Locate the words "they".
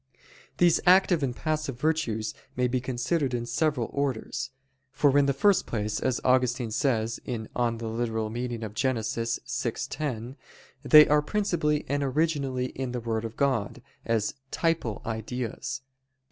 10.83-11.07